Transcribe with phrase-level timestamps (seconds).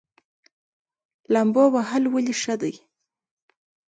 [1.33, 2.73] لامبو وهل ولې ښه دي؟